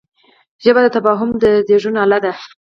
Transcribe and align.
ژبه 0.63 0.81
د 0.83 0.87
تفاهم 0.95 1.29
د 1.41 1.43
زېږون 1.67 1.95
اله 2.03 2.17
ده 2.23 2.33